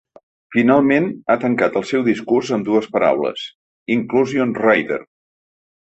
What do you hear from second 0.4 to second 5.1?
Finalment ha tancat el seu discurs amb dues paraules: Inclusion rider.